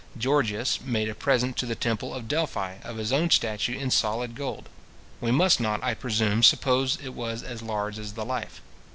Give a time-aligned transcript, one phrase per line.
[0.17, 4.33] Georgias made a present to the temple of Delphi of his own statue in solid
[4.33, 4.67] gold.
[5.19, 8.63] We must not, I presume, suppose that it was as large as the life.